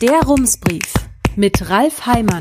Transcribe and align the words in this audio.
Der 0.00 0.22
Rumsbrief 0.22 0.94
mit 1.36 1.68
Ralf 1.68 2.06
Heimann. 2.06 2.40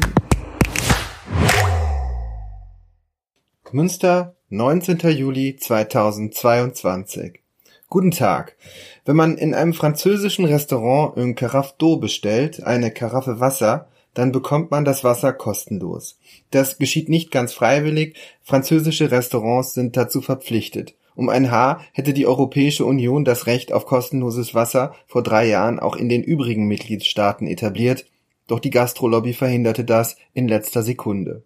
Münster, 3.73 4.37
19. 4.47 4.99
Juli 5.09 5.57
2022. 5.57 7.41
Guten 7.89 8.11
Tag. 8.11 8.55
Wenn 9.03 9.17
man 9.17 9.37
in 9.37 9.53
einem 9.53 9.73
französischen 9.73 10.45
Restaurant 10.45 11.17
une 11.17 11.35
Carafe 11.35 11.73
d'eau 11.77 11.99
bestellt, 11.99 12.63
eine 12.63 12.91
Karaffe 12.91 13.41
Wasser, 13.41 13.89
dann 14.13 14.31
bekommt 14.31 14.71
man 14.71 14.85
das 14.85 15.03
Wasser 15.03 15.33
kostenlos. 15.33 16.17
Das 16.51 16.77
geschieht 16.77 17.09
nicht 17.09 17.29
ganz 17.29 17.51
freiwillig, 17.51 18.15
französische 18.41 19.11
Restaurants 19.11 19.73
sind 19.73 19.97
dazu 19.97 20.21
verpflichtet. 20.21 20.95
Um 21.19 21.27
ein 21.27 21.51
Haar 21.51 21.81
hätte 21.91 22.13
die 22.13 22.25
Europäische 22.25 22.85
Union 22.85 23.25
das 23.25 23.45
Recht 23.45 23.73
auf 23.73 23.85
kostenloses 23.85 24.55
Wasser 24.55 24.95
vor 25.05 25.21
drei 25.21 25.47
Jahren 25.49 25.77
auch 25.77 25.97
in 25.97 26.07
den 26.07 26.23
übrigen 26.23 26.65
Mitgliedstaaten 26.65 27.45
etabliert, 27.45 28.05
doch 28.47 28.61
die 28.61 28.69
Gastrolobby 28.69 29.33
verhinderte 29.33 29.83
das 29.83 30.15
in 30.33 30.47
letzter 30.47 30.81
Sekunde. 30.81 31.43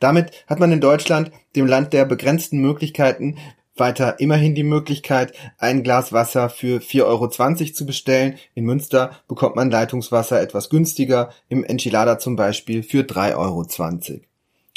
Damit 0.00 0.44
hat 0.48 0.58
man 0.58 0.72
in 0.72 0.80
Deutschland, 0.80 1.30
dem 1.54 1.68
Land 1.68 1.92
der 1.92 2.04
begrenzten 2.04 2.58
Möglichkeiten, 2.58 3.36
weiter 3.76 4.18
immerhin 4.18 4.56
die 4.56 4.64
Möglichkeit, 4.64 5.34
ein 5.56 5.84
Glas 5.84 6.12
Wasser 6.12 6.50
für 6.50 6.80
4,20 6.80 7.04
Euro 7.04 7.28
zu 7.72 7.86
bestellen. 7.86 8.34
In 8.54 8.64
Münster 8.64 9.12
bekommt 9.28 9.54
man 9.54 9.70
Leitungswasser 9.70 10.40
etwas 10.40 10.68
günstiger, 10.68 11.30
im 11.48 11.62
Enchilada 11.62 12.18
zum 12.18 12.34
Beispiel 12.34 12.82
für 12.82 13.02
3,20 13.02 13.36
Euro. 13.36 13.66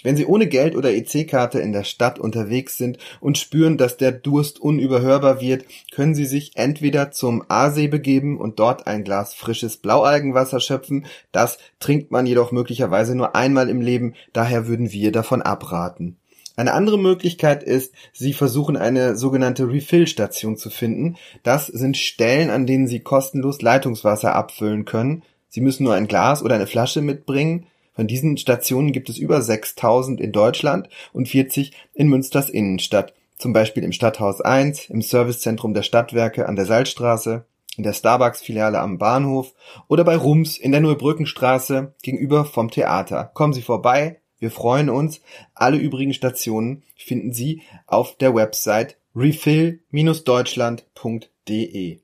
Wenn 0.04 0.16
Sie 0.16 0.26
ohne 0.26 0.48
Geld 0.48 0.76
oder 0.76 0.94
EC-Karte 0.94 1.60
in 1.60 1.74
der 1.74 1.84
Stadt 1.84 2.20
unterwegs 2.20 2.78
sind 2.78 2.98
und 3.20 3.38
spüren, 3.38 3.78
dass 3.78 3.98
der 3.98 4.12
Durst 4.12 4.60
unüberhörbar 4.60 5.42
wird, 5.42 5.66
können 5.92 6.16
Sie 6.16 6.26
sich 6.26 6.52
entweder 6.56 7.12
zum 7.12 7.44
Aasee 7.50 7.88
begeben 7.88 8.38
und 8.40 8.60
dort 8.60 8.88
ein 8.88 9.04
Glas 9.04 9.34
frisches 9.34 9.78
Blaualgenwasser 9.78 10.60
schöpfen. 10.60 11.06
Das 11.32 11.58
trinkt 11.80 12.12
man 12.12 12.26
jedoch 12.26 12.52
möglicherweise 12.52 13.16
nur 13.16 13.36
einmal 13.36 13.70
im 13.70 13.82
Leben, 13.82 14.14
daher 14.32 14.68
würden 14.68 14.92
wir 14.92 15.12
davon 15.12 15.42
abraten. 15.42 16.18
Eine 16.56 16.74
andere 16.74 17.00
Möglichkeit 17.00 17.64
ist, 17.64 17.94
Sie 18.12 18.34
versuchen 18.34 18.76
eine 18.76 19.16
sogenannte 19.16 19.70
Refill-Station 19.70 20.58
zu 20.58 20.70
finden. 20.70 21.16
Das 21.42 21.68
sind 21.68 21.96
Stellen, 21.96 22.50
an 22.50 22.66
denen 22.66 22.86
Sie 22.86 23.00
kostenlos 23.00 23.62
Leitungswasser 23.62 24.36
abfüllen 24.36 24.84
können. 24.84 25.24
Sie 25.48 25.62
müssen 25.62 25.84
nur 25.84 25.94
ein 25.94 26.08
Glas 26.08 26.44
oder 26.44 26.56
eine 26.56 26.68
Flasche 26.68 27.02
mitbringen. 27.02 27.66
Von 27.94 28.08
diesen 28.08 28.38
Stationen 28.38 28.92
gibt 28.92 29.10
es 29.10 29.18
über 29.18 29.42
6000 29.42 30.22
in 30.22 30.32
Deutschland 30.32 30.90
und 31.14 31.28
40 31.28 31.72
in 31.94 32.08
Münsters 32.08 32.50
Innenstadt. 32.50 33.14
Zum 33.38 33.54
Beispiel 33.54 33.84
im 33.84 33.92
Stadthaus 33.92 34.42
1, 34.42 34.90
im 34.90 35.02
Servicezentrum 35.02 35.74
der 35.74 35.84
Stadtwerke 35.84 36.48
an 36.48 36.56
der 36.56 36.66
Salzstraße, 36.66 37.46
in 37.78 37.84
der 37.84 37.94
Starbucks-Filiale 37.94 38.80
am 38.80 38.98
Bahnhof 38.98 39.54
oder 39.88 40.04
bei 40.04 40.18
Rums 40.18 40.58
in 40.58 40.72
der 40.72 40.82
Neubrückenstraße 40.82 41.94
gegenüber 42.02 42.44
vom 42.44 42.70
Theater. 42.70 43.32
Kommen 43.34 43.54
Sie 43.54 43.62
vorbei, 43.62 44.20
wir 44.40 44.52
freuen 44.52 44.90
uns. 44.90 45.22
Alle 45.54 45.78
übrigen 45.78 46.14
Stationen 46.14 46.84
finden 46.96 47.32
Sie 47.34 47.62
auf 47.88 48.18
der 48.18 48.36
Website 48.36 48.98
refill-deutschland.de. 49.16 52.00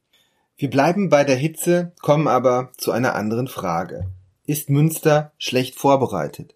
Wir 0.57 0.69
bleiben 0.69 1.09
bei 1.09 1.25
der 1.25 1.35
Hitze, 1.35 1.91
kommen 2.01 2.29
aber 2.29 2.71
zu 2.77 2.91
einer 2.91 3.15
anderen 3.15 3.47
Frage. 3.47 4.07
Ist 4.47 4.69
Münster 4.69 5.31
schlecht 5.39 5.73
vorbereitet? 5.73 6.53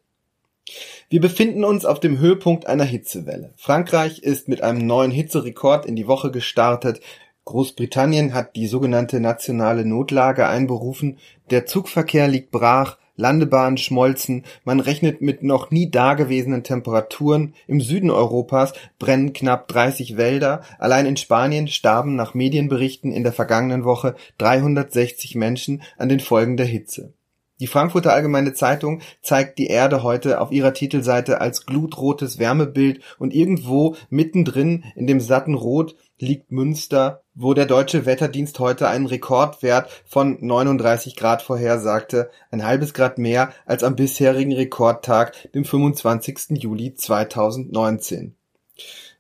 Wir 1.09 1.21
befinden 1.21 1.63
uns 1.63 1.85
auf 1.85 1.99
dem 1.99 2.19
Höhepunkt 2.19 2.67
einer 2.67 2.83
Hitzewelle. 2.83 3.53
Frankreich 3.57 4.19
ist 4.19 4.47
mit 4.47 4.61
einem 4.61 4.85
neuen 4.85 5.09
Hitzerekord 5.09 5.87
in 5.87 5.95
die 5.95 6.07
Woche 6.07 6.29
gestartet. 6.29 7.01
Großbritannien 7.45 8.35
hat 8.35 8.55
die 8.55 8.67
sogenannte 8.67 9.19
nationale 9.19 9.85
Notlage 9.85 10.47
einberufen. 10.47 11.17
Der 11.49 11.65
Zugverkehr 11.65 12.27
liegt 12.27 12.51
brach. 12.51 12.97
Landebahnen 13.15 13.77
schmolzen, 13.77 14.45
man 14.63 14.79
rechnet 14.79 15.19
mit 15.19 15.43
noch 15.43 15.71
nie 15.71 15.91
dagewesenen 15.91 16.63
Temperaturen, 16.63 17.53
im 17.67 17.81
Süden 17.81 18.11
Europas 18.11 18.71
brennen 18.97 19.33
knapp 19.33 19.67
30 19.67 20.15
Wälder, 20.15 20.61
allein 20.77 21.05
in 21.05 21.17
Spanien 21.17 21.67
starben 21.67 22.15
nach 22.15 22.33
Medienberichten 22.33 23.11
in 23.11 23.23
der 23.23 23.33
vergangenen 23.33 23.83
Woche 23.83 24.15
360 24.37 25.35
Menschen 25.35 25.81
an 25.97 26.07
den 26.07 26.21
Folgen 26.21 26.55
der 26.55 26.65
Hitze. 26.65 27.11
Die 27.59 27.67
Frankfurter 27.67 28.13
Allgemeine 28.13 28.53
Zeitung 28.53 29.01
zeigt 29.21 29.57
die 29.57 29.67
Erde 29.67 30.01
heute 30.01 30.39
auf 30.39 30.51
ihrer 30.51 30.73
Titelseite 30.73 31.41
als 31.41 31.65
glutrotes 31.65 32.39
Wärmebild 32.39 33.01
und 33.17 33.33
irgendwo 33.33 33.97
mittendrin 34.09 34.85
in 34.95 35.07
dem 35.07 35.19
satten 35.19 35.55
Rot 35.55 35.95
liegt 36.19 36.51
Münster, 36.51 37.23
wo 37.35 37.53
der 37.53 37.65
deutsche 37.65 38.05
Wetterdienst 38.05 38.59
heute 38.59 38.87
einen 38.87 39.07
Rekordwert 39.07 39.89
von 40.05 40.37
39 40.39 41.17
Grad 41.17 41.41
vorhersagte, 41.41 42.29
ein 42.49 42.65
halbes 42.65 42.93
Grad 42.93 43.17
mehr 43.17 43.51
als 43.65 43.83
am 43.83 43.95
bisherigen 43.95 44.53
Rekordtag, 44.53 45.51
dem 45.53 45.65
25. 45.65 46.61
Juli 46.61 46.95
2019. 46.95 48.35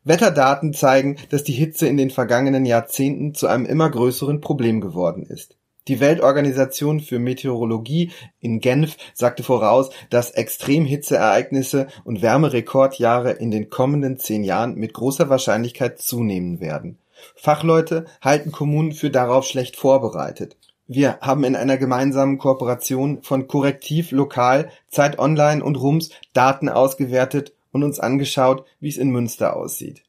Wetterdaten 0.05 0.73
zeigen, 0.73 1.17
dass 1.29 1.43
die 1.43 1.53
Hitze 1.53 1.87
in 1.87 1.97
den 1.97 2.09
vergangenen 2.09 2.65
Jahrzehnten 2.65 3.33
zu 3.35 3.47
einem 3.47 3.65
immer 3.65 3.89
größeren 3.89 4.39
Problem 4.39 4.79
geworden 4.79 5.23
ist. 5.23 5.58
Die 5.87 5.99
Weltorganisation 5.99 6.99
für 6.99 7.19
Meteorologie 7.19 8.11
in 8.39 8.59
Genf 8.59 8.97
sagte 9.13 9.43
voraus, 9.43 9.89
dass 10.09 10.31
Extremhitzeereignisse 10.31 11.87
und 12.03 12.21
Wärmerekordjahre 12.21 13.31
in 13.31 13.49
den 13.49 13.69
kommenden 13.69 14.17
zehn 14.19 14.43
Jahren 14.43 14.75
mit 14.75 14.93
großer 14.93 15.29
Wahrscheinlichkeit 15.29 15.99
zunehmen 15.99 16.59
werden. 16.59 16.99
Fachleute 17.35 18.05
halten 18.21 18.51
Kommunen 18.51 18.91
für 18.91 19.09
darauf 19.09 19.45
schlecht 19.45 19.75
vorbereitet. 19.77 20.57
Wir 20.87 21.19
haben 21.21 21.43
in 21.43 21.55
einer 21.55 21.77
gemeinsamen 21.77 22.37
Kooperation 22.37 23.21
von 23.21 23.47
Korrektiv 23.47 24.11
Lokal, 24.11 24.69
Zeit 24.89 25.19
Online 25.19 25.63
und 25.63 25.75
Rums 25.75 26.09
Daten 26.33 26.67
ausgewertet 26.67 27.53
und 27.71 27.83
uns 27.83 27.99
angeschaut, 27.99 28.65
wie 28.79 28.89
es 28.89 28.97
in 28.97 29.09
Münster 29.09 29.55
aussieht. 29.55 30.03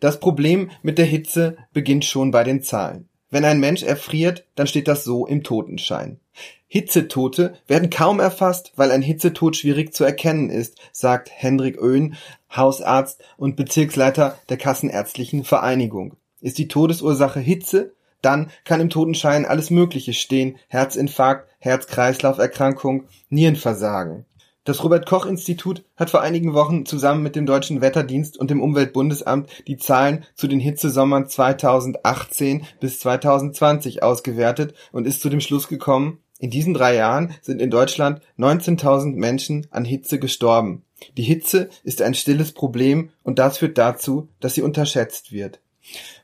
Das 0.00 0.20
Problem 0.20 0.70
mit 0.82 0.98
der 0.98 1.06
Hitze 1.06 1.56
beginnt 1.72 2.04
schon 2.04 2.30
bei 2.30 2.44
den 2.44 2.62
Zahlen. 2.62 3.08
Wenn 3.34 3.44
ein 3.44 3.58
Mensch 3.58 3.82
erfriert, 3.82 4.44
dann 4.54 4.68
steht 4.68 4.86
das 4.86 5.02
so 5.02 5.26
im 5.26 5.42
Totenschein. 5.42 6.20
Hitzetote 6.68 7.54
werden 7.66 7.90
kaum 7.90 8.20
erfasst, 8.20 8.72
weil 8.76 8.92
ein 8.92 9.02
Hitzetod 9.02 9.56
schwierig 9.56 9.92
zu 9.92 10.04
erkennen 10.04 10.50
ist, 10.50 10.78
sagt 10.92 11.32
Hendrik 11.34 11.82
Oehn, 11.82 12.14
Hausarzt 12.54 13.20
und 13.36 13.56
Bezirksleiter 13.56 14.38
der 14.50 14.56
Kassenärztlichen 14.56 15.42
Vereinigung. 15.42 16.14
Ist 16.42 16.58
die 16.58 16.68
Todesursache 16.68 17.40
Hitze, 17.40 17.94
dann 18.22 18.52
kann 18.64 18.80
im 18.80 18.88
Totenschein 18.88 19.46
alles 19.46 19.68
Mögliche 19.68 20.12
stehen, 20.12 20.56
Herzinfarkt, 20.68 21.48
Herz-Kreislauf-Erkrankung, 21.58 23.08
Nierenversagen. 23.30 24.26
Das 24.64 24.82
Robert-Koch-Institut 24.82 25.84
hat 25.94 26.08
vor 26.08 26.22
einigen 26.22 26.54
Wochen 26.54 26.86
zusammen 26.86 27.22
mit 27.22 27.36
dem 27.36 27.44
Deutschen 27.44 27.82
Wetterdienst 27.82 28.38
und 28.38 28.50
dem 28.50 28.62
Umweltbundesamt 28.62 29.50
die 29.66 29.76
Zahlen 29.76 30.24
zu 30.34 30.48
den 30.48 30.58
Hitzesommern 30.58 31.28
2018 31.28 32.64
bis 32.80 32.98
2020 33.00 34.02
ausgewertet 34.02 34.74
und 34.90 35.06
ist 35.06 35.20
zu 35.20 35.28
dem 35.28 35.42
Schluss 35.42 35.68
gekommen, 35.68 36.20
in 36.38 36.48
diesen 36.48 36.72
drei 36.72 36.94
Jahren 36.96 37.34
sind 37.42 37.60
in 37.60 37.70
Deutschland 37.70 38.22
19.000 38.38 39.14
Menschen 39.16 39.66
an 39.70 39.84
Hitze 39.84 40.18
gestorben. 40.18 40.82
Die 41.18 41.22
Hitze 41.22 41.68
ist 41.82 42.00
ein 42.00 42.14
stilles 42.14 42.52
Problem 42.52 43.10
und 43.22 43.38
das 43.38 43.58
führt 43.58 43.76
dazu, 43.76 44.28
dass 44.40 44.54
sie 44.54 44.62
unterschätzt 44.62 45.30
wird. 45.30 45.60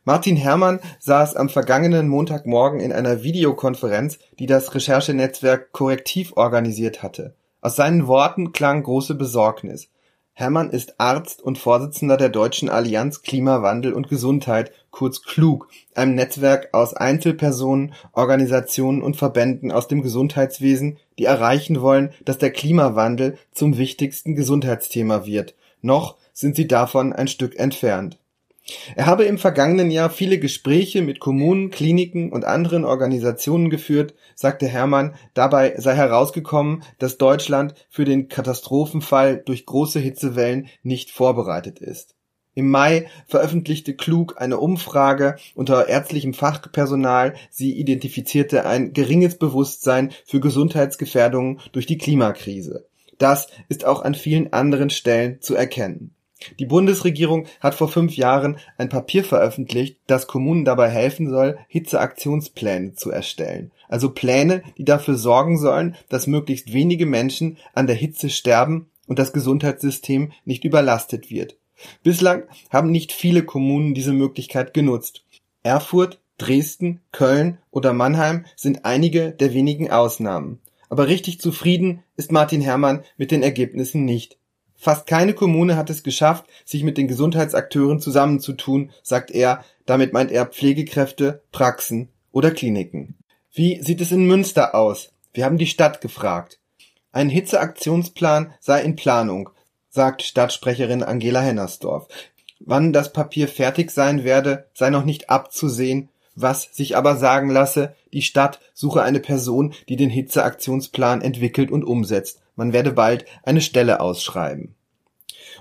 Martin 0.05 0.37
Herrmann 0.37 0.81
saß 0.99 1.37
am 1.37 1.51
vergangenen 1.51 2.09
Montagmorgen 2.09 2.81
in 2.81 2.93
einer 2.93 3.23
Videokonferenz, 3.23 4.19
die 4.39 4.47
das 4.47 4.75
Recherchenetzwerk 4.75 5.73
Korrektiv 5.73 6.33
organisiert 6.37 7.03
hatte. 7.03 7.35
Aus 7.61 7.77
seinen 7.77 8.07
Worten 8.07 8.53
klang 8.53 8.83
große 8.83 9.15
Besorgnis. 9.15 9.91
Herrmann 10.33 10.71
ist 10.71 10.99
Arzt 10.99 11.43
und 11.43 11.59
Vorsitzender 11.59 12.17
der 12.17 12.31
Deutschen 12.31 12.71
Allianz 12.71 13.21
Klimawandel 13.21 13.93
und 13.93 14.09
Gesundheit, 14.09 14.73
kurz 14.91 15.23
KLUG, 15.23 15.69
einem 15.95 16.15
Netzwerk 16.15 16.71
aus 16.73 16.95
Einzelpersonen, 16.95 17.93
Organisationen 18.13 19.03
und 19.03 19.17
Verbänden 19.17 19.71
aus 19.71 19.89
dem 19.89 20.01
Gesundheitswesen, 20.01 20.97
die 21.19 21.27
erreichen 21.27 21.83
wollen, 21.83 22.15
dass 22.25 22.39
der 22.39 22.53
Klimawandel 22.53 23.37
zum 23.53 23.77
wichtigsten 23.77 24.35
Gesundheitsthema 24.35 25.27
wird. 25.27 25.55
Noch 25.83 26.17
sind 26.33 26.57
sie 26.57 26.67
davon 26.67 27.13
ein 27.13 27.29
Stück 27.29 27.59
entfernt. 27.59 28.20
Er 28.97 29.07
habe 29.07 29.25
im 29.25 29.39
vergangenen 29.39 29.91
Jahr 29.91 30.11
viele 30.11 30.39
Gespräche 30.39 31.03
mit 31.03 31.21
Kommunen, 31.21 31.71
Kliniken 31.71 32.33
und 32.33 32.45
anderen 32.45 32.85
Organisationen 32.85 33.71
geführt, 33.71 34.15
sagte 34.35 34.67
Herrmann, 34.67 35.15
dabei 35.35 35.75
sei 35.79 35.95
herausgekommen, 35.95 36.83
dass 36.99 37.19
Deutschland 37.19 37.75
für 37.89 38.05
den 38.05 38.29
Katastrophenfall 38.29 39.43
durch 39.45 39.67
große 39.67 40.01
Hitzewellen 40.01 40.69
nicht 40.83 41.11
vorbereitet 41.11 41.79
ist. 41.79 42.15
Im 42.55 42.69
Mai 42.69 43.09
veröffentlichte 43.27 43.95
Klug 43.95 44.35
eine 44.39 44.59
Umfrage 44.59 45.37
unter 45.55 45.89
ärztlichem 45.89 46.35
Fachpersonal. 46.35 47.35
Sie 47.51 47.79
identifizierte 47.79 48.67
ein 48.67 48.93
geringes 48.93 49.39
Bewusstsein 49.39 50.11
für 50.27 50.41
Gesundheitsgefährdungen 50.41 51.61
durch 51.73 51.87
die 51.87 51.99
Klimakrise. 51.99 52.87
Das 53.19 53.49
ist 53.69 53.85
auch 53.85 54.03
an 54.03 54.15
vielen 54.15 54.53
anderen 54.53 54.91
Stellen 54.91 55.41
zu 55.41 55.55
erkennen. 55.55 56.15
Die 56.59 56.67
Bundesregierung 56.67 57.47
hat 57.61 57.75
vor 57.75 57.89
fünf 57.89 58.17
Jahren 58.17 58.59
ein 58.79 58.89
Papier 58.89 59.25
veröffentlicht, 59.25 59.99
das 60.07 60.27
Kommunen 60.27 60.65
dabei 60.65 60.89
helfen 60.89 61.29
soll, 61.29 61.59
Hitzeaktionspläne 61.69 62.95
zu 62.95 63.11
erstellen. 63.11 63.71
also 63.89 64.11
Pläne, 64.11 64.63
die 64.79 64.85
dafür 64.85 65.17
sorgen 65.17 65.59
sollen, 65.59 65.97
dass 66.09 66.29
möglichst 66.29 66.73
wenige 66.73 67.07
Menschen 67.07 67.59
an 67.75 67.87
der 67.89 67.97
Hitze 67.97 68.31
sterben 68.31 68.89
und 69.07 69.19
das 69.19 69.33
Gesundheitssystem 69.33 70.31
nicht 70.45 70.65
überlastet 70.65 71.31
wird. 71.31 71.57
Bislang 72.03 72.45
haben 72.71 72.91
nicht 72.91 73.13
viele 73.13 73.43
Kommunen 73.43 73.95
diese 73.95 74.13
Möglichkeit 74.13 74.73
genutzt. 74.75 75.25
Erfurt, 75.63 76.21
Dresden, 76.39 77.01
Köln 77.11 77.59
oder 77.71 77.93
Mannheim 77.93 78.45
sind 78.57 78.85
einige 78.85 79.33
der 79.33 79.53
wenigen 79.53 79.91
Ausnahmen. 79.91 80.61
Aber 80.89 81.09
richtig 81.09 81.41
zufrieden 81.41 82.03
ist 82.17 82.33
Martin 82.33 82.61
Herrmann 82.61 83.05
mit 83.17 83.31
den 83.31 83.43
Ergebnissen 83.43 84.05
nicht. 84.05 84.39
Fast 84.83 85.07
keine 85.07 85.35
Kommune 85.35 85.77
hat 85.77 85.91
es 85.91 86.03
geschafft, 86.03 86.47
sich 86.65 86.85
mit 86.85 86.97
den 86.97 87.07
Gesundheitsakteuren 87.07 88.01
zusammenzutun, 88.01 88.93
sagt 89.03 89.31
er, 89.31 89.63
damit 89.85 90.15
meint 90.15 90.33
er 90.33 90.47
Pflegekräfte, 90.47 91.43
Praxen 91.53 92.09
oder 92.33 92.51
Kliniken. 92.51 93.15
Wie 93.53 93.83
sieht 93.83 94.01
es 94.01 94.11
in 94.11 94.27
Münster 94.27 94.75
aus? 94.75 95.13
Wir 95.35 95.45
haben 95.45 95.59
die 95.59 95.67
Stadt 95.67 96.01
gefragt. 96.01 96.61
Ein 97.13 97.29
Hitzeaktionsplan 97.29 98.55
sei 98.59 98.81
in 98.81 98.97
Planung, 98.97 99.51
sagt 99.91 100.23
Stadtsprecherin 100.23 101.03
Angela 101.03 101.43
Hennersdorf. 101.43 102.09
Wann 102.61 102.95
das 102.95 103.13
Papier 103.13 103.49
fertig 103.49 103.91
sein 103.91 104.25
werde, 104.25 104.67
sei 104.73 104.89
noch 104.89 105.05
nicht 105.05 105.29
abzusehen, 105.29 106.09
was 106.35 106.71
sich 106.73 106.97
aber 106.97 107.17
sagen 107.17 107.51
lasse, 107.51 107.95
die 108.15 108.23
Stadt 108.23 108.61
suche 108.73 109.03
eine 109.03 109.21
Person, 109.21 109.75
die 109.91 109.97
den 109.97 110.09
Hitzeaktionsplan 110.09 111.21
entwickelt 111.21 111.71
und 111.71 111.85
umsetzt. 111.85 112.41
Man 112.61 112.75
werde 112.75 112.93
bald 112.93 113.25
eine 113.43 113.63
Stelle 113.63 114.01
ausschreiben. 114.01 114.75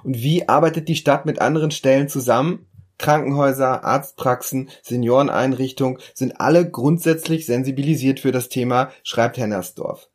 Und 0.04 0.22
wie 0.22 0.50
arbeitet 0.50 0.90
die 0.90 0.98
Stadt 0.98 1.26
mit 1.26 1.40
anderen 1.40 1.72
Stellen 1.72 2.10
zusammen? 2.10 2.66
Krankenhäuser, 2.98 3.86
Arztpraxen, 3.86 4.68
Senioreneinrichtungen 4.82 6.00
sind 6.14 6.42
alle 6.42 6.70
grundsätzlich 6.70 7.46
sensibilisiert 7.46 8.20
für 8.20 8.34
das 8.34 8.50
Thema, 8.50 8.92
schreibt 9.04 9.38
Hennersdorf. 9.38 10.10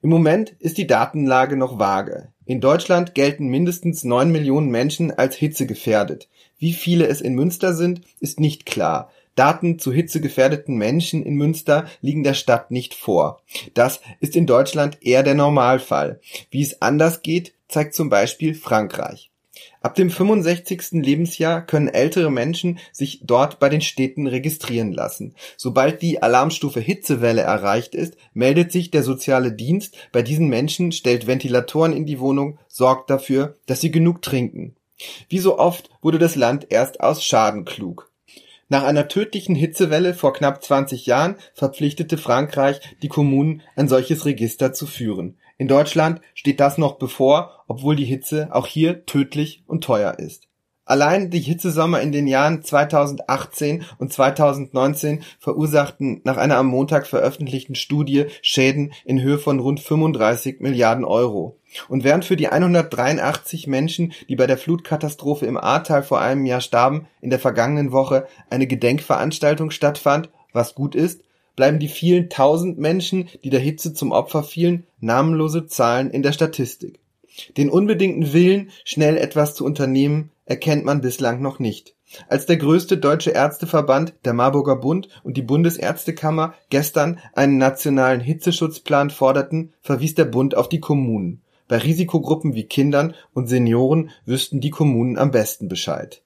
Im 0.00 0.10
Moment 0.10 0.54
ist 0.60 0.78
die 0.78 0.86
Datenlage 0.86 1.56
noch 1.56 1.80
vage. 1.80 2.28
In 2.46 2.60
Deutschland 2.60 3.16
gelten 3.16 3.48
mindestens 3.48 4.04
neun 4.04 4.30
Millionen 4.30 4.70
Menschen 4.70 5.10
als 5.10 5.34
hitzegefährdet. 5.34 6.28
Wie 6.58 6.74
viele 6.74 7.08
es 7.08 7.20
in 7.20 7.34
Münster 7.34 7.74
sind, 7.74 8.02
ist 8.20 8.38
nicht 8.38 8.66
klar. 8.66 9.10
Daten 9.38 9.78
zu 9.78 9.92
hitzegefährdeten 9.92 10.76
Menschen 10.76 11.22
in 11.22 11.34
Münster 11.34 11.86
liegen 12.00 12.24
der 12.24 12.34
Stadt 12.34 12.70
nicht 12.70 12.94
vor. 12.94 13.42
Das 13.74 14.00
ist 14.20 14.34
in 14.34 14.46
Deutschland 14.46 14.98
eher 15.00 15.22
der 15.22 15.34
Normalfall. 15.34 16.20
Wie 16.50 16.62
es 16.62 16.82
anders 16.82 17.22
geht, 17.22 17.54
zeigt 17.68 17.94
zum 17.94 18.08
Beispiel 18.08 18.54
Frankreich. 18.54 19.30
Ab 19.80 19.94
dem 19.94 20.10
65. 20.10 20.92
Lebensjahr 20.92 21.64
können 21.64 21.88
ältere 21.88 22.30
Menschen 22.30 22.78
sich 22.92 23.20
dort 23.24 23.60
bei 23.60 23.68
den 23.68 23.80
Städten 23.80 24.26
registrieren 24.26 24.92
lassen. 24.92 25.34
Sobald 25.56 26.02
die 26.02 26.20
Alarmstufe 26.20 26.80
Hitzewelle 26.80 27.42
erreicht 27.42 27.94
ist, 27.94 28.16
meldet 28.34 28.72
sich 28.72 28.90
der 28.90 29.04
soziale 29.04 29.52
Dienst 29.52 29.96
bei 30.10 30.22
diesen 30.22 30.48
Menschen, 30.48 30.90
stellt 30.90 31.26
Ventilatoren 31.26 31.92
in 31.92 32.06
die 32.06 32.18
Wohnung, 32.18 32.58
sorgt 32.66 33.08
dafür, 33.08 33.56
dass 33.66 33.80
sie 33.80 33.92
genug 33.92 34.20
trinken. 34.20 34.74
Wie 35.28 35.38
so 35.38 35.58
oft 35.58 35.90
wurde 36.02 36.18
das 36.18 36.34
Land 36.34 36.66
erst 36.70 37.00
aus 37.00 37.22
Schaden 37.22 37.64
klug. 37.64 38.07
Nach 38.70 38.82
einer 38.82 39.08
tödlichen 39.08 39.54
Hitzewelle 39.54 40.12
vor 40.12 40.34
knapp 40.34 40.62
20 40.62 41.06
Jahren 41.06 41.36
verpflichtete 41.54 42.18
Frankreich 42.18 42.80
die 43.02 43.08
Kommunen, 43.08 43.62
ein 43.76 43.88
solches 43.88 44.26
Register 44.26 44.74
zu 44.74 44.86
führen. 44.86 45.38
In 45.56 45.68
Deutschland 45.68 46.20
steht 46.34 46.60
das 46.60 46.76
noch 46.76 46.98
bevor, 46.98 47.64
obwohl 47.66 47.96
die 47.96 48.04
Hitze 48.04 48.48
auch 48.50 48.66
hier 48.66 49.06
tödlich 49.06 49.64
und 49.66 49.84
teuer 49.84 50.18
ist. 50.18 50.48
Allein 50.84 51.30
die 51.30 51.40
Hitzesommer 51.40 52.00
in 52.02 52.12
den 52.12 52.26
Jahren 52.26 52.62
2018 52.62 53.84
und 53.98 54.12
2019 54.12 55.22
verursachten 55.38 56.20
nach 56.24 56.36
einer 56.36 56.56
am 56.56 56.66
Montag 56.66 57.06
veröffentlichten 57.06 57.74
Studie 57.74 58.26
Schäden 58.42 58.92
in 59.04 59.20
Höhe 59.20 59.38
von 59.38 59.60
rund 59.60 59.80
35 59.80 60.60
Milliarden 60.60 61.04
Euro. 61.04 61.57
Und 61.88 62.04
während 62.04 62.24
für 62.24 62.36
die 62.36 62.48
183 62.48 63.66
Menschen, 63.66 64.12
die 64.28 64.36
bei 64.36 64.46
der 64.46 64.58
Flutkatastrophe 64.58 65.46
im 65.46 65.56
Ahrtal 65.56 66.02
vor 66.02 66.20
einem 66.20 66.46
Jahr 66.46 66.60
starben, 66.60 67.06
in 67.20 67.30
der 67.30 67.38
vergangenen 67.38 67.92
Woche 67.92 68.26
eine 68.50 68.66
Gedenkveranstaltung 68.66 69.70
stattfand, 69.70 70.30
was 70.52 70.74
gut 70.74 70.94
ist, 70.94 71.22
bleiben 71.56 71.78
die 71.78 71.88
vielen 71.88 72.30
tausend 72.30 72.78
Menschen, 72.78 73.28
die 73.44 73.50
der 73.50 73.60
Hitze 73.60 73.92
zum 73.92 74.12
Opfer 74.12 74.44
fielen, 74.44 74.86
namenlose 75.00 75.66
Zahlen 75.66 76.10
in 76.10 76.22
der 76.22 76.32
Statistik. 76.32 77.00
Den 77.56 77.68
unbedingten 77.68 78.32
Willen, 78.32 78.70
schnell 78.84 79.16
etwas 79.16 79.54
zu 79.54 79.64
unternehmen, 79.64 80.30
erkennt 80.46 80.84
man 80.84 81.00
bislang 81.00 81.42
noch 81.42 81.58
nicht. 81.58 81.94
Als 82.28 82.46
der 82.46 82.56
größte 82.56 82.96
deutsche 82.96 83.30
Ärzteverband, 83.30 84.14
der 84.24 84.32
Marburger 84.32 84.76
Bund 84.76 85.08
und 85.22 85.36
die 85.36 85.42
Bundesärztekammer 85.42 86.54
gestern 86.70 87.18
einen 87.34 87.58
nationalen 87.58 88.20
Hitzeschutzplan 88.20 89.10
forderten, 89.10 89.74
verwies 89.82 90.14
der 90.14 90.24
Bund 90.24 90.56
auf 90.56 90.68
die 90.68 90.80
Kommunen. 90.80 91.42
Bei 91.68 91.76
Risikogruppen 91.76 92.54
wie 92.54 92.64
Kindern 92.64 93.14
und 93.34 93.46
Senioren 93.46 94.10
wüssten 94.24 94.60
die 94.60 94.70
Kommunen 94.70 95.18
am 95.18 95.30
besten 95.30 95.68
Bescheid. 95.68 96.22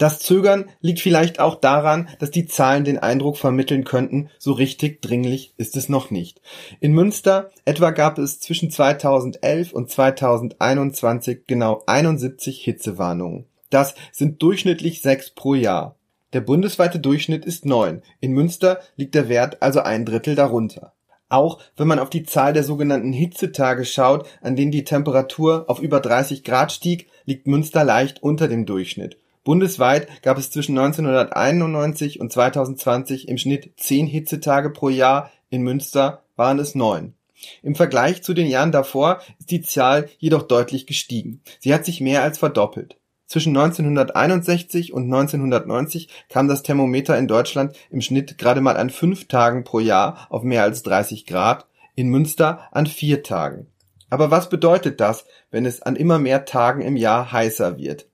Das 0.00 0.18
Zögern 0.18 0.70
liegt 0.80 1.00
vielleicht 1.00 1.40
auch 1.40 1.56
daran, 1.56 2.08
dass 2.20 2.30
die 2.30 2.46
Zahlen 2.46 2.84
den 2.84 2.98
Eindruck 2.98 3.36
vermitteln 3.36 3.84
könnten, 3.84 4.30
so 4.38 4.52
richtig 4.52 5.02
dringlich 5.02 5.52
ist 5.58 5.76
es 5.76 5.90
noch 5.90 6.10
nicht. 6.10 6.40
In 6.80 6.92
Münster 6.92 7.50
etwa 7.66 7.90
gab 7.90 8.18
es 8.18 8.40
zwischen 8.40 8.70
2011 8.70 9.74
und 9.74 9.90
2021 9.90 11.40
genau 11.46 11.82
71 11.86 12.62
Hitzewarnungen. 12.64 13.44
Das 13.68 13.94
sind 14.10 14.42
durchschnittlich 14.42 15.02
sechs 15.02 15.28
pro 15.30 15.54
Jahr. 15.54 15.96
Der 16.32 16.40
bundesweite 16.40 16.98
Durchschnitt 16.98 17.44
ist 17.44 17.66
neun. 17.66 18.00
In 18.20 18.32
Münster 18.32 18.80
liegt 18.96 19.14
der 19.14 19.28
Wert 19.28 19.60
also 19.60 19.80
ein 19.80 20.06
Drittel 20.06 20.34
darunter. 20.34 20.94
Auch 21.30 21.60
wenn 21.76 21.88
man 21.88 22.00
auf 22.00 22.10
die 22.10 22.24
Zahl 22.24 22.52
der 22.52 22.64
sogenannten 22.64 23.12
Hitzetage 23.12 23.84
schaut, 23.84 24.28
an 24.42 24.56
denen 24.56 24.72
die 24.72 24.84
Temperatur 24.84 25.64
auf 25.68 25.80
über 25.80 26.00
30 26.00 26.44
Grad 26.44 26.72
stieg, 26.72 27.08
liegt 27.24 27.46
Münster 27.46 27.84
leicht 27.84 28.22
unter 28.22 28.48
dem 28.48 28.66
Durchschnitt. 28.66 29.16
Bundesweit 29.44 30.22
gab 30.22 30.36
es 30.36 30.50
zwischen 30.50 30.76
1991 30.76 32.20
und 32.20 32.32
2020 32.32 33.28
im 33.28 33.38
Schnitt 33.38 33.72
zehn 33.76 34.06
Hitzetage 34.06 34.70
pro 34.70 34.90
Jahr, 34.90 35.30
in 35.48 35.62
Münster 35.62 36.22
waren 36.36 36.58
es 36.58 36.74
neun. 36.74 37.14
Im 37.62 37.74
Vergleich 37.74 38.22
zu 38.22 38.34
den 38.34 38.48
Jahren 38.48 38.72
davor 38.72 39.20
ist 39.38 39.50
die 39.50 39.62
Zahl 39.62 40.08
jedoch 40.18 40.42
deutlich 40.42 40.86
gestiegen. 40.86 41.40
Sie 41.58 41.72
hat 41.72 41.84
sich 41.84 42.00
mehr 42.00 42.22
als 42.22 42.38
verdoppelt. 42.38 42.96
Zwischen 43.30 43.56
1961 43.56 44.92
und 44.92 45.04
1990 45.04 46.08
kam 46.28 46.48
das 46.48 46.64
Thermometer 46.64 47.16
in 47.16 47.28
Deutschland 47.28 47.76
im 47.88 48.00
Schnitt 48.00 48.38
gerade 48.38 48.60
mal 48.60 48.76
an 48.76 48.90
fünf 48.90 49.28
Tagen 49.28 49.62
pro 49.62 49.78
Jahr 49.78 50.26
auf 50.30 50.42
mehr 50.42 50.64
als 50.64 50.82
30 50.82 51.26
Grad, 51.26 51.68
in 51.94 52.08
Münster 52.08 52.62
an 52.72 52.86
vier 52.86 53.22
Tagen. 53.22 53.68
Aber 54.08 54.32
was 54.32 54.48
bedeutet 54.48 55.00
das, 55.00 55.26
wenn 55.52 55.64
es 55.64 55.80
an 55.80 55.94
immer 55.94 56.18
mehr 56.18 56.44
Tagen 56.44 56.80
im 56.80 56.96
Jahr 56.96 57.30
heißer 57.30 57.78
wird? 57.78 58.08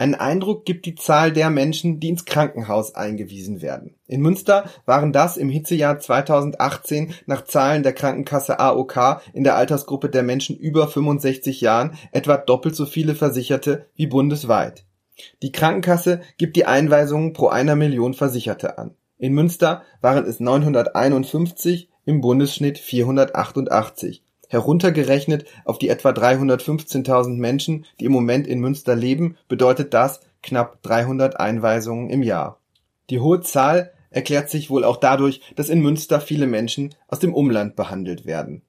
Einen 0.00 0.14
Eindruck 0.14 0.64
gibt 0.64 0.86
die 0.86 0.94
Zahl 0.94 1.30
der 1.30 1.50
Menschen, 1.50 2.00
die 2.00 2.08
ins 2.08 2.24
Krankenhaus 2.24 2.94
eingewiesen 2.94 3.60
werden. 3.60 3.96
In 4.06 4.22
Münster 4.22 4.64
waren 4.86 5.12
das 5.12 5.36
im 5.36 5.50
Hitzejahr 5.50 5.98
2018 5.98 7.12
nach 7.26 7.44
Zahlen 7.44 7.82
der 7.82 7.92
Krankenkasse 7.92 8.58
AOK 8.58 9.20
in 9.34 9.44
der 9.44 9.56
Altersgruppe 9.56 10.08
der 10.08 10.22
Menschen 10.22 10.56
über 10.56 10.88
65 10.88 11.60
Jahren 11.60 11.98
etwa 12.12 12.38
doppelt 12.38 12.76
so 12.76 12.86
viele 12.86 13.14
Versicherte 13.14 13.88
wie 13.94 14.06
bundesweit. 14.06 14.86
Die 15.42 15.52
Krankenkasse 15.52 16.22
gibt 16.38 16.56
die 16.56 16.64
Einweisungen 16.64 17.34
pro 17.34 17.48
einer 17.48 17.76
Million 17.76 18.14
Versicherte 18.14 18.78
an. 18.78 18.94
In 19.18 19.34
Münster 19.34 19.82
waren 20.00 20.24
es 20.24 20.40
951, 20.40 21.90
im 22.06 22.22
Bundesschnitt 22.22 22.78
488. 22.78 24.24
Heruntergerechnet 24.50 25.44
auf 25.64 25.78
die 25.78 25.88
etwa 25.88 26.10
315.000 26.10 27.36
Menschen, 27.36 27.86
die 28.00 28.06
im 28.06 28.12
Moment 28.12 28.48
in 28.48 28.58
Münster 28.58 28.96
leben, 28.96 29.36
bedeutet 29.46 29.94
das 29.94 30.20
knapp 30.42 30.82
300 30.82 31.38
Einweisungen 31.38 32.10
im 32.10 32.24
Jahr. 32.24 32.58
Die 33.10 33.20
hohe 33.20 33.40
Zahl 33.42 33.92
erklärt 34.10 34.50
sich 34.50 34.68
wohl 34.68 34.82
auch 34.82 34.96
dadurch, 34.96 35.40
dass 35.54 35.68
in 35.68 35.80
Münster 35.80 36.20
viele 36.20 36.48
Menschen 36.48 36.96
aus 37.06 37.20
dem 37.20 37.32
Umland 37.32 37.76
behandelt 37.76 38.26
werden. 38.26 38.62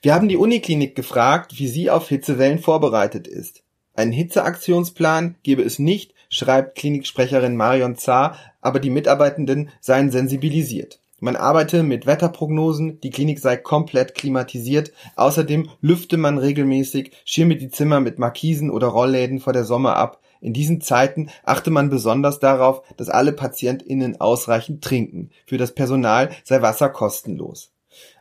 Wir 0.00 0.14
haben 0.14 0.30
die 0.30 0.38
Uniklinik 0.38 0.96
gefragt, 0.96 1.58
wie 1.58 1.68
sie 1.68 1.90
auf 1.90 2.08
Hitzewellen 2.08 2.58
vorbereitet 2.58 3.26
ist. 3.26 3.62
Einen 3.92 4.12
Hitzeaktionsplan 4.12 5.36
gebe 5.42 5.62
es 5.62 5.78
nicht, 5.78 6.14
schreibt 6.30 6.76
Kliniksprecherin 6.76 7.56
Marion 7.56 7.96
Zahr, 7.96 8.38
aber 8.62 8.80
die 8.80 8.90
Mitarbeitenden 8.90 9.68
seien 9.80 10.10
sensibilisiert. 10.10 11.00
Man 11.24 11.36
arbeite 11.36 11.82
mit 11.84 12.04
Wetterprognosen, 12.04 13.00
die 13.00 13.08
Klinik 13.08 13.38
sei 13.38 13.56
komplett 13.56 14.14
klimatisiert, 14.14 14.92
außerdem 15.16 15.70
lüfte 15.80 16.18
man 16.18 16.36
regelmäßig, 16.36 17.12
schirme 17.24 17.56
die 17.56 17.70
Zimmer 17.70 18.00
mit 18.00 18.18
Markisen 18.18 18.68
oder 18.68 18.88
Rollläden 18.88 19.40
vor 19.40 19.54
der 19.54 19.64
Sommer 19.64 19.96
ab. 19.96 20.20
In 20.42 20.52
diesen 20.52 20.82
Zeiten 20.82 21.30
achte 21.42 21.70
man 21.70 21.88
besonders 21.88 22.40
darauf, 22.40 22.82
dass 22.98 23.08
alle 23.08 23.32
PatientInnen 23.32 24.20
ausreichend 24.20 24.84
trinken. 24.84 25.30
Für 25.46 25.56
das 25.56 25.72
Personal 25.72 26.28
sei 26.44 26.60
Wasser 26.60 26.90
kostenlos. 26.90 27.72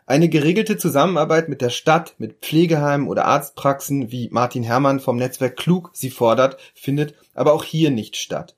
Eine 0.05 0.29
geregelte 0.29 0.77
Zusammenarbeit 0.77 1.49
mit 1.49 1.59
der 1.59 1.71
Stadt, 1.71 2.15
mit 2.19 2.37
Pflegeheimen 2.39 3.09
oder 3.09 3.25
Arztpraxen, 3.25 4.13
wie 4.13 4.29
Martin 4.31 4.63
Herrmann 4.63 5.01
vom 5.01 5.17
Netzwerk 5.17 5.57
Klug 5.57 5.89
sie 5.91 6.09
fordert, 6.09 6.55
findet 6.73 7.15
aber 7.33 7.51
auch 7.51 7.65
hier 7.65 7.91
nicht 7.91 8.15
statt. 8.15 8.55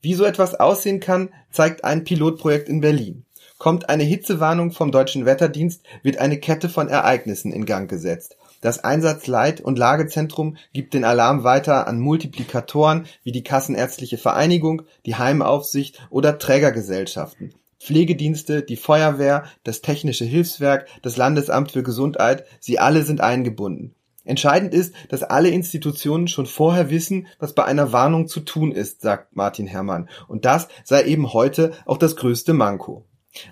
Wie 0.00 0.14
so 0.14 0.22
etwas 0.22 0.54
aussehen 0.54 1.00
kann, 1.00 1.30
zeigt 1.50 1.82
ein 1.82 2.04
Pilotprojekt 2.04 2.68
in 2.68 2.80
Berlin. 2.80 3.24
Kommt 3.62 3.88
eine 3.88 4.02
Hitzewarnung 4.02 4.72
vom 4.72 4.90
deutschen 4.90 5.24
Wetterdienst, 5.24 5.84
wird 6.02 6.18
eine 6.18 6.40
Kette 6.40 6.68
von 6.68 6.88
Ereignissen 6.88 7.52
in 7.52 7.64
Gang 7.64 7.88
gesetzt. 7.88 8.36
Das 8.60 8.82
Einsatzleit- 8.82 9.60
und 9.60 9.78
Lagezentrum 9.78 10.56
gibt 10.72 10.94
den 10.94 11.04
Alarm 11.04 11.44
weiter 11.44 11.86
an 11.86 12.00
Multiplikatoren 12.00 13.06
wie 13.22 13.30
die 13.30 13.44
Kassenärztliche 13.44 14.18
Vereinigung, 14.18 14.82
die 15.06 15.14
Heimaufsicht 15.14 16.04
oder 16.10 16.40
Trägergesellschaften. 16.40 17.54
Pflegedienste, 17.78 18.62
die 18.62 18.74
Feuerwehr, 18.74 19.44
das 19.62 19.80
Technische 19.80 20.24
Hilfswerk, 20.24 20.88
das 21.02 21.16
Landesamt 21.16 21.70
für 21.70 21.84
Gesundheit, 21.84 22.44
sie 22.58 22.80
alle 22.80 23.04
sind 23.04 23.20
eingebunden. 23.20 23.94
Entscheidend 24.24 24.74
ist, 24.74 24.92
dass 25.08 25.22
alle 25.22 25.50
Institutionen 25.50 26.26
schon 26.26 26.46
vorher 26.46 26.90
wissen, 26.90 27.28
was 27.38 27.54
bei 27.54 27.64
einer 27.64 27.92
Warnung 27.92 28.26
zu 28.26 28.40
tun 28.40 28.72
ist, 28.72 29.02
sagt 29.02 29.36
Martin 29.36 29.68
Herrmann. 29.68 30.08
Und 30.26 30.46
das 30.46 30.66
sei 30.82 31.04
eben 31.04 31.32
heute 31.32 31.74
auch 31.86 31.96
das 31.96 32.16
größte 32.16 32.54
Manko. 32.54 33.04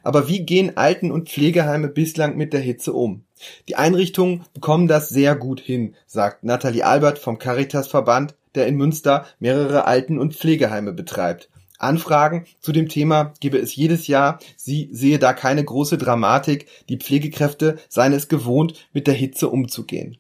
Aber 0.03 0.29
wie 0.29 0.45
gehen 0.45 0.77
Alten- 0.77 1.11
und 1.11 1.29
Pflegeheime 1.29 1.89
bislang 1.89 2.37
mit 2.37 2.53
der 2.53 2.61
Hitze 2.61 2.93
um? 2.93 3.25
Die 3.69 3.77
Einrichtungen 3.77 4.45
bekommen 4.53 4.87
das 4.89 5.09
sehr 5.09 5.35
gut 5.35 5.61
hin, 5.61 5.95
sagt 6.07 6.45
Nathalie 6.45 6.85
Albert 6.85 7.19
vom 7.19 7.39
Caritas-Verband, 7.39 8.35
der 8.55 8.67
in 8.67 8.77
Münster 8.77 9.27
mehrere 9.39 9.87
Alten- 9.87 10.19
und 10.19 10.35
Pflegeheime 10.35 10.93
betreibt. 10.93 11.49
Anfragen 11.79 12.45
zu 12.61 12.73
dem 12.73 12.89
Thema 12.89 13.33
gebe 13.41 13.59
es 13.59 13.75
jedes 13.75 14.07
Jahr. 14.07 14.39
Sie 14.57 14.91
sehe 14.93 15.19
da 15.19 15.33
keine 15.33 15.65
große 15.65 15.97
Dramatik. 15.97 16.67
Die 16.89 16.99
Pflegekräfte 16.99 17.79
seien 17.89 18.13
es 18.13 18.29
gewohnt, 18.29 18.75
mit 18.93 19.07
der 19.07 19.15
Hitze 19.15 19.49
umzugehen. 19.49 20.19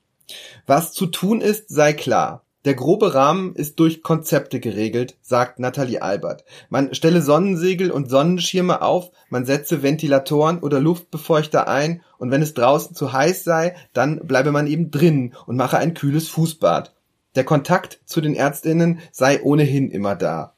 Was 0.67 0.93
zu 0.93 1.07
tun 1.07 1.41
ist, 1.41 1.69
sei 1.69 1.93
klar. 1.93 2.45
Der 2.67 2.75
grobe 2.75 3.15
Rahmen 3.15 3.55
ist 3.55 3.81
durch 3.81 4.03
Konzepte 4.03 4.61
geregelt, 4.61 5.17
sagt 5.23 5.59
Nathalie 5.59 6.03
Albert. 6.03 6.45
Man 6.69 6.95
stelle 6.95 7.23
Sonnensegel 7.23 7.91
und 7.91 8.11
Sonnenschirme 8.11 8.83
auf, 8.83 9.13
man 9.31 9.47
setze 9.47 9.83
Ventilatoren 9.83 10.59
oder 10.59 10.79
Luftbefeuchter 10.79 11.69
ein 11.69 12.03
und 12.19 12.31
wenn 12.31 12.43
es 12.43 12.53
draußen 12.53 12.95
zu 12.95 13.15
heiß 13.15 13.45
sei, 13.45 13.75
dann 13.95 14.21
bleibe 14.27 14.53
man 14.53 14.67
eben 14.67 14.91
drinnen 14.91 15.35
und 15.47 15.57
mache 15.57 15.79
ein 15.79 15.95
kühles 15.95 16.29
Fußbad. 16.29 16.95
Der 17.35 17.45
Kontakt 17.45 18.01
zu 18.05 18.21
den 18.21 18.35
Ärztinnen 18.35 19.01
sei 19.11 19.43
ohnehin 19.43 19.91
immer 19.91 20.15
da. 20.15 20.53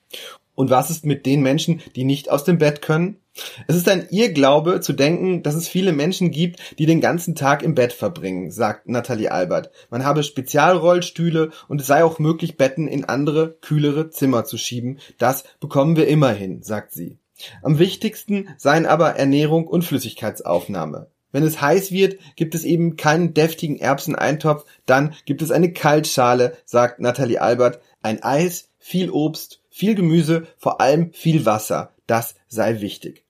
Und 0.54 0.70
was 0.70 0.90
ist 0.90 1.06
mit 1.06 1.24
den 1.26 1.42
Menschen, 1.42 1.80
die 1.96 2.04
nicht 2.04 2.30
aus 2.30 2.44
dem 2.44 2.58
Bett 2.58 2.82
können? 2.82 3.16
Es 3.66 3.76
ist 3.76 3.88
ein 3.88 4.08
Irrglaube 4.10 4.80
zu 4.80 4.92
denken, 4.92 5.42
dass 5.42 5.54
es 5.54 5.66
viele 5.66 5.92
Menschen 5.92 6.30
gibt, 6.30 6.60
die 6.78 6.84
den 6.84 7.00
ganzen 7.00 7.34
Tag 7.34 7.62
im 7.62 7.74
Bett 7.74 7.94
verbringen, 7.94 8.50
sagt 8.50 8.88
Nathalie 8.88 9.32
Albert. 9.32 9.70
Man 9.88 10.04
habe 10.04 10.22
Spezialrollstühle 10.22 11.50
und 11.68 11.80
es 11.80 11.86
sei 11.86 12.04
auch 12.04 12.18
möglich, 12.18 12.58
Betten 12.58 12.88
in 12.88 13.06
andere, 13.06 13.56
kühlere 13.62 14.10
Zimmer 14.10 14.44
zu 14.44 14.58
schieben. 14.58 14.98
Das 15.18 15.44
bekommen 15.60 15.96
wir 15.96 16.08
immer 16.08 16.30
hin, 16.30 16.62
sagt 16.62 16.92
sie. 16.92 17.18
Am 17.62 17.78
wichtigsten 17.78 18.48
seien 18.58 18.84
aber 18.86 19.16
Ernährung 19.16 19.66
und 19.66 19.82
Flüssigkeitsaufnahme. 19.82 21.08
Wenn 21.32 21.44
es 21.44 21.62
heiß 21.62 21.90
wird, 21.92 22.18
gibt 22.36 22.54
es 22.54 22.64
eben 22.64 22.96
keinen 22.96 23.32
deftigen 23.32 23.78
Erbseneintopf, 23.78 24.66
dann 24.84 25.14
gibt 25.24 25.40
es 25.40 25.50
eine 25.50 25.72
Kaltschale, 25.72 26.58
sagt 26.66 27.00
Nathalie 27.00 27.40
Albert. 27.40 27.80
Ein 28.02 28.22
Eis, 28.22 28.68
viel 28.78 29.10
Obst, 29.10 29.61
viel 29.72 29.94
Gemüse, 29.94 30.46
vor 30.58 30.80
allem 30.80 31.12
viel 31.12 31.44
Wasser. 31.44 31.94
Das 32.06 32.36
sei 32.46 32.80
wichtig. 32.80 33.24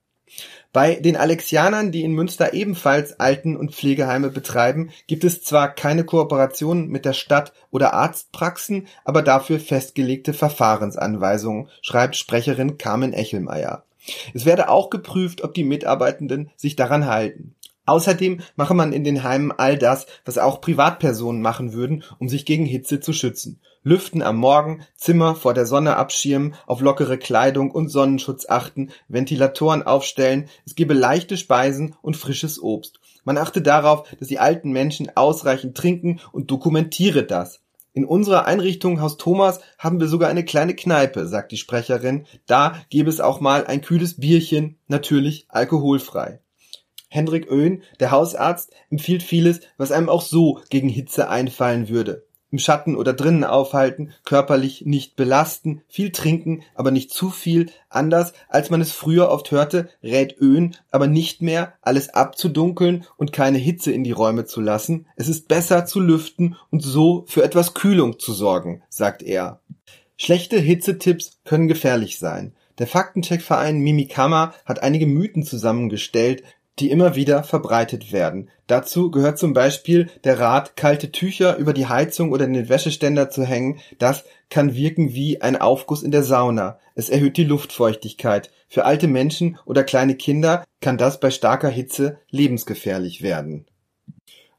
Bei 0.73 0.95
den 0.95 1.17
Alexianern, 1.17 1.93
die 1.93 2.03
in 2.03 2.13
Münster 2.13 2.55
ebenfalls 2.55 3.21
Alten- 3.21 3.57
und 3.57 3.75
Pflegeheime 3.75 4.31
betreiben, 4.31 4.91
gibt 5.07 5.25
es 5.25 5.43
zwar 5.43 5.75
keine 5.75 6.05
Kooperation 6.05 6.89
mit 6.89 7.05
der 7.05 7.13
Stadt 7.13 7.53
oder 7.71 7.93
Arztpraxen, 7.93 8.87
aber 9.05 9.21
dafür 9.21 9.61
festgelegte 9.61 10.33
Verfahrensanweisungen, 10.33 11.69
schreibt 11.83 12.17
Sprecherin 12.17 12.79
Carmen 12.79 13.13
Echelmeier. 13.13 13.85
Es 14.33 14.47
werde 14.47 14.69
auch 14.71 14.89
geprüft, 14.89 15.45
ob 15.45 15.53
die 15.53 15.65
Mitarbeitenden 15.65 16.51
sich 16.57 16.75
daran 16.75 17.07
halten. 17.07 17.55
Außerdem 17.85 18.41
mache 18.55 18.75
man 18.75 18.93
in 18.93 19.03
den 19.03 19.25
Heimen 19.25 19.51
all 19.51 19.77
das, 19.77 20.07
was 20.25 20.39
auch 20.39 20.61
Privatpersonen 20.61 21.43
machen 21.43 21.73
würden, 21.73 22.05
um 22.19 22.29
sich 22.29 22.47
gegen 22.47 22.65
Hitze 22.65 23.01
zu 23.01 23.13
schützen. 23.13 23.61
Lüften 23.83 24.23
am 24.23 24.37
Morgen, 24.37 24.83
Zimmer 24.95 25.35
vor 25.35 25.55
der 25.55 25.67
Sonne 25.67 25.97
abschirmen, 25.97 26.55
auf 26.67 26.81
lockere 26.81 27.19
Kleidung 27.19 27.73
und 27.73 27.89
Sonnenschutz 27.89 28.47
achten, 28.49 28.91
Ventilatoren 29.09 29.83
aufstellen, 29.83 30.49
es 30.65 30.77
gebe 30.77 30.95
leichte 30.95 31.37
Speisen 31.37 31.97
und 32.01 32.17
frisches 32.17 32.63
Obst. 32.63 33.01
Man 33.25 33.39
achte 33.39 33.61
darauf, 33.61 34.09
dass 34.21 34.29
die 34.29 34.39
alten 34.39 34.71
Menschen 34.71 35.17
ausreichend 35.17 35.77
trinken 35.77 36.21
und 36.31 36.53
dokumentiere 36.53 37.25
das. 37.25 37.61
In 37.93 38.05
unserer 38.05 38.47
Einrichtung 38.47 39.01
Haus 39.01 39.17
Thomas 39.17 39.61
haben 39.79 39.99
wir 39.99 40.07
sogar 40.07 40.31
eine 40.31 40.45
kleine 40.45 40.75
Kneipe, 40.75 41.27
sagt 41.27 41.51
die 41.51 41.59
Sprecherin. 41.59 42.27
Da 42.47 42.77
gäbe 42.89 43.11
es 43.11 43.21
auch 43.21 43.41
mal 43.41 43.67
ein 43.67 43.83
kühles 43.83 44.19
Bierchen, 44.19 44.79
natürlich 44.87 45.47
alkoholfrei. 45.49 46.42
Hendrik 47.13 47.53
Oehn, 47.53 47.83
der 48.01 48.11
Hausarzt, 48.11 48.73
empfiehlt 48.89 49.23
vieles, 49.23 49.61
was 49.77 49.93
einem 49.93 50.09
auch 50.09 50.23
so 50.23 50.61
gegen 50.71 50.89
Hitze 50.89 51.29
einfallen 51.29 51.91
würde. 51.91 52.25
Im 52.51 52.59
Schatten 52.59 52.97
oder 52.97 53.13
drinnen 53.13 53.45
aufhalten, 53.45 54.13
körperlich 54.25 54.87
nicht 54.87 55.15
belasten, 55.15 55.83
viel 55.89 56.11
trinken, 56.11 56.63
aber 56.75 56.91
nicht 56.91 57.11
zu 57.11 57.29
viel, 57.29 57.71
anders 57.91 58.33
als 58.49 58.71
man 58.71 58.81
es 58.81 58.93
früher 58.93 59.31
oft 59.31 59.51
hörte, 59.51 59.91
rät 60.03 60.41
Öhn, 60.41 60.75
aber 60.91 61.07
nicht 61.07 61.43
mehr, 61.43 61.75
alles 61.83 62.09
abzudunkeln 62.09 63.05
und 63.19 63.33
keine 63.35 63.59
Hitze 63.59 63.93
in 63.93 64.05
die 64.05 64.13
Räume 64.13 64.47
zu 64.47 64.63
lassen. 64.63 65.07
Es 65.15 65.29
ist 65.29 65.49
besser 65.49 65.85
zu 65.85 66.01
lüften 66.01 66.57
und 66.71 66.83
so 66.83 67.25
für 67.27 67.43
etwas 67.43 67.75
Kühlung 67.75 68.19
zu 68.19 68.33
sorgen, 68.33 68.83
sagt 68.89 69.23
er. 69.23 69.61
Schlechte 70.17 70.59
Hitzetipps 70.59 71.41
können 71.45 71.69
gefährlich 71.69 72.19
sein. 72.19 72.55
Der 72.79 72.87
Faktencheckverein 72.87 73.81
Mimikama 73.81 74.55
hat 74.65 74.83
einige 74.83 75.07
Mythen 75.07 75.43
zusammengestellt, 75.43 76.43
die 76.79 76.91
immer 76.91 77.15
wieder 77.15 77.43
verbreitet 77.43 78.13
werden. 78.13 78.49
Dazu 78.67 79.11
gehört 79.11 79.39
zum 79.39 79.53
Beispiel 79.53 80.11
der 80.25 80.41
Rat, 80.41 80.77
kalte 80.77 81.13
Tücher 81.13 81.57
über 81.57 81.73
die 81.73 81.87
Heizung 81.87 82.33
oder 82.33 82.47
den 82.47 82.69
Wäscheständer 82.69 83.31
zu 83.31 83.45
hängen. 83.45 83.81
Das 83.99 84.25
kann 84.49 84.75
wirken 84.75 85.13
wie 85.13 85.41
ein 85.43 85.57
Aufguss 85.57 86.03
in 86.03 86.11
der 86.11 86.23
Sauna. 86.23 86.79
Es 86.95 87.11
erhöht 87.11 87.37
die 87.37 87.45
Luftfeuchtigkeit. 87.45 88.51
Für 88.69 88.85
alte 88.85 89.07
Menschen 89.07 89.59
oder 89.67 89.85
kleine 89.85 90.17
Kinder 90.17 90.65
kann 90.81 90.97
das 90.97 91.21
bei 91.21 91.31
starker 91.31 91.69
Hitze 91.69 92.19
lebensgefährlich 92.31 93.23
werden. 93.23 93.67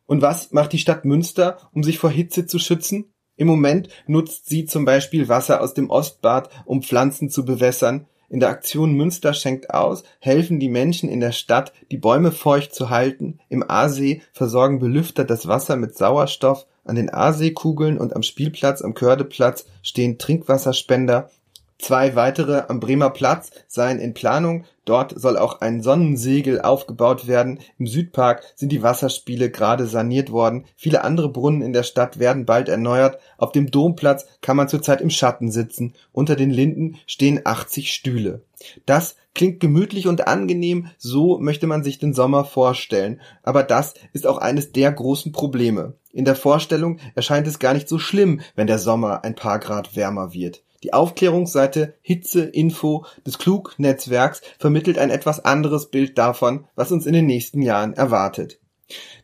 Und 0.05 0.21
was 0.21 0.51
macht 0.51 0.73
die 0.73 0.79
Stadt 0.79 1.05
Münster, 1.05 1.57
um 1.73 1.83
sich 1.83 1.97
vor 1.97 2.11
Hitze 2.11 2.45
zu 2.45 2.59
schützen? 2.59 3.11
Im 3.35 3.47
Moment 3.47 3.89
nutzt 4.05 4.47
sie 4.47 4.65
zum 4.65 4.85
Beispiel 4.85 5.27
Wasser 5.27 5.61
aus 5.61 5.73
dem 5.73 5.89
Ostbad, 5.89 6.49
um 6.65 6.83
Pflanzen 6.83 7.29
zu 7.29 7.45
bewässern. 7.45 8.07
In 8.33 8.39
der 8.39 8.49
Aktion 8.49 8.93
Münster 8.93 9.35
schenkt 9.35 9.69
aus 9.69 10.03
helfen 10.17 10.59
die 10.59 10.67
Menschen 10.67 11.07
in 11.07 11.19
der 11.19 11.33
Stadt, 11.33 11.71
die 11.91 11.97
Bäume 11.97 12.31
feucht 12.31 12.73
zu 12.73 12.89
halten. 12.89 13.37
Im 13.47 13.63
Aasee 13.69 14.23
versorgen 14.31 14.79
Belüfter 14.79 15.23
das 15.23 15.47
Wasser 15.47 15.75
mit 15.75 15.95
Sauerstoff. 15.95 16.65
An 16.83 16.95
den 16.95 17.13
Aaseekugeln 17.13 17.99
und 17.99 18.15
am 18.15 18.23
Spielplatz 18.23 18.81
am 18.81 18.95
Kördeplatz 18.95 19.67
stehen 19.83 20.17
Trinkwasserspender. 20.17 21.29
Zwei 21.83 22.15
weitere 22.15 22.63
am 22.69 22.79
Bremer 22.79 23.09
Platz 23.09 23.51
seien 23.67 23.99
in 23.99 24.13
Planung. 24.13 24.63
Dort 24.85 25.19
soll 25.19 25.37
auch 25.37 25.59
ein 25.59 25.83
Sonnensegel 25.83 26.61
aufgebaut 26.61 27.27
werden. 27.27 27.59
Im 27.77 27.87
Südpark 27.87 28.41
sind 28.55 28.71
die 28.71 28.81
Wasserspiele 28.81 29.51
gerade 29.51 29.85
saniert 29.85 30.31
worden. 30.31 30.63
Viele 30.77 31.03
andere 31.03 31.27
Brunnen 31.27 31.61
in 31.61 31.73
der 31.73 31.83
Stadt 31.83 32.19
werden 32.19 32.45
bald 32.45 32.69
erneuert. 32.69 33.17
Auf 33.37 33.51
dem 33.51 33.69
Domplatz 33.69 34.25
kann 34.39 34.55
man 34.55 34.69
zurzeit 34.69 35.01
im 35.01 35.09
Schatten 35.09 35.51
sitzen. 35.51 35.93
Unter 36.13 36.37
den 36.37 36.51
Linden 36.51 36.99
stehen 37.05 37.41
80 37.43 37.93
Stühle. 37.93 38.43
Das 38.85 39.17
klingt 39.35 39.59
gemütlich 39.59 40.07
und 40.07 40.25
angenehm, 40.25 40.87
so 40.97 41.37
möchte 41.37 41.67
man 41.67 41.83
sich 41.83 41.99
den 41.99 42.13
Sommer 42.13 42.45
vorstellen. 42.45 43.19
Aber 43.41 43.61
das 43.61 43.93
ist 44.13 44.25
auch 44.25 44.37
eines 44.37 44.71
der 44.71 44.89
großen 44.89 45.33
Probleme. 45.33 45.95
In 46.13 46.23
der 46.23 46.37
Vorstellung 46.37 46.99
erscheint 47.13 47.45
es 47.45 47.59
gar 47.59 47.73
nicht 47.73 47.89
so 47.89 47.99
schlimm, 47.99 48.39
wenn 48.55 48.67
der 48.67 48.79
Sommer 48.79 49.25
ein 49.25 49.35
paar 49.35 49.59
Grad 49.59 49.97
wärmer 49.97 50.31
wird. 50.31 50.63
Die 50.83 50.91
Aufklärungsseite 50.91 51.93
Hitze 52.01 52.43
Info 52.43 53.05
des 53.25 53.37
Klug-Netzwerks 53.37 54.41
vermittelt 54.59 54.97
ein 54.97 55.11
etwas 55.11 55.43
anderes 55.45 55.89
Bild 55.89 56.17
davon, 56.17 56.67
was 56.75 56.91
uns 56.91 57.05
in 57.05 57.13
den 57.13 57.25
nächsten 57.25 57.61
Jahren 57.61 57.93
erwartet. 57.93 58.59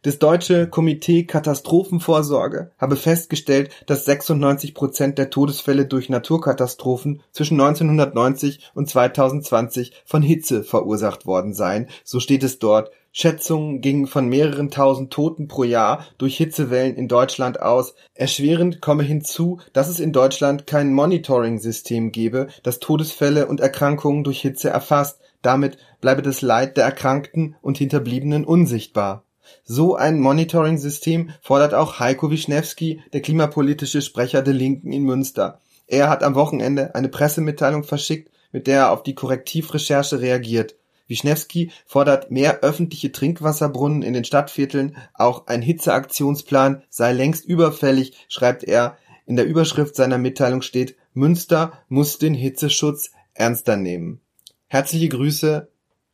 Das 0.03 0.19
Deutsche 0.19 0.67
Komitee 0.69 1.25
Katastrophenvorsorge 1.25 2.71
habe 2.77 2.95
festgestellt, 2.95 3.71
dass 3.87 4.05
96 4.05 4.73
Prozent 4.73 5.17
der 5.17 5.29
Todesfälle 5.29 5.85
durch 5.85 6.07
Naturkatastrophen 6.07 7.21
zwischen 7.33 7.59
1990 7.59 8.71
und 8.73 8.87
2020 8.87 9.91
von 10.05 10.21
Hitze 10.21 10.63
verursacht 10.63 11.25
worden 11.25 11.53
seien. 11.53 11.89
So 12.05 12.21
steht 12.21 12.43
es 12.43 12.59
dort. 12.59 12.91
Schätzungen 13.11 13.81
gingen 13.81 14.07
von 14.07 14.27
mehreren 14.27 14.69
tausend 14.69 15.11
Toten 15.11 15.47
pro 15.47 15.63
Jahr 15.63 16.05
durch 16.17 16.37
Hitzewellen 16.37 16.95
in 16.95 17.07
Deutschland 17.07 17.61
aus. 17.61 17.95
Erschwerend 18.13 18.81
komme 18.81 19.03
hinzu, 19.03 19.59
dass 19.73 19.89
es 19.89 19.99
in 19.99 20.13
Deutschland 20.13 20.67
kein 20.67 20.93
Monitoring-System 20.93 22.11
gebe, 22.11 22.47
das 22.63 22.79
Todesfälle 22.79 23.47
und 23.47 23.59
Erkrankungen 23.59 24.23
durch 24.23 24.41
Hitze 24.41 24.69
erfasst. 24.69 25.19
Damit 25.41 25.77
bleibe 26.01 26.21
das 26.21 26.41
Leid 26.41 26.77
der 26.77 26.85
Erkrankten 26.85 27.55
und 27.61 27.77
Hinterbliebenen 27.77 28.45
unsichtbar. 28.45 29.23
So 29.63 29.95
ein 29.95 30.19
Monitoring-System 30.19 31.31
fordert 31.41 31.73
auch 31.73 31.99
Heiko 31.99 32.29
Wischnewski, 32.29 33.01
der 33.13 33.21
klimapolitische 33.21 34.01
Sprecher 34.01 34.41
der 34.41 34.53
Linken 34.53 34.91
in 34.91 35.03
Münster. 35.03 35.59
Er 35.87 36.09
hat 36.09 36.23
am 36.23 36.35
Wochenende 36.35 36.93
eine 36.93 37.09
Pressemitteilung 37.09 37.83
verschickt, 37.83 38.31
mit 38.51 38.67
der 38.67 38.77
er 38.77 38.91
auf 38.91 39.01
die 39.03 39.15
Korrektivrecherche 39.15 40.21
reagiert. 40.21 40.75
Wischnewski 41.09 41.71
fordert 41.85 42.31
mehr 42.31 42.61
öffentliche 42.61 43.11
Trinkwasserbrunnen 43.11 44.03
in 44.03 44.13
den 44.13 44.23
Stadtvierteln, 44.23 44.95
auch 45.13 45.47
ein 45.47 45.61
Hitzeaktionsplan 45.61 46.83
sei 46.89 47.11
längst 47.11 47.45
überfällig, 47.45 48.13
schreibt 48.29 48.63
er. 48.63 48.97
In 49.25 49.35
der 49.35 49.45
Überschrift 49.45 49.95
seiner 49.95 50.17
Mitteilung 50.17 50.61
steht 50.61 50.95
Münster 51.13 51.73
muss 51.89 52.17
den 52.19 52.33
Hitzeschutz 52.33 53.11
ernster 53.33 53.75
nehmen. 53.75 54.21
Herzliche 54.67 55.09
Grüße, 55.09 55.67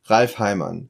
Ralf 0.06 0.38
Heimann. 0.38 0.88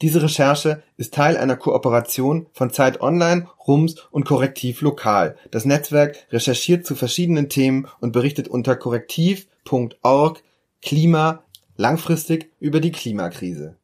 Diese 0.00 0.22
Recherche 0.22 0.82
ist 0.96 1.12
Teil 1.12 1.36
einer 1.36 1.56
Kooperation 1.56 2.46
von 2.52 2.70
Zeit 2.70 3.02
Online, 3.02 3.46
Rums 3.66 3.96
und 4.10 4.24
Korrektiv 4.24 4.80
Lokal. 4.80 5.36
Das 5.50 5.66
Netzwerk 5.66 6.16
recherchiert 6.32 6.86
zu 6.86 6.94
verschiedenen 6.94 7.50
Themen 7.50 7.86
und 8.00 8.12
berichtet 8.12 8.48
unter 8.48 8.76
korrektiv.org 8.76 10.42
Klima 10.80 11.44
langfristig 11.80 12.52
über 12.60 12.80
die 12.80 12.92
Klimakrise. 12.92 13.76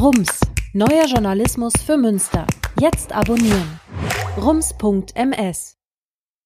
Rums, 0.00 0.40
neuer 0.72 1.06
Journalismus 1.06 1.74
für 1.84 1.98
Münster. 1.98 2.46
Jetzt 2.80 3.12
abonnieren. 3.12 3.80
rums.ms 4.40 5.77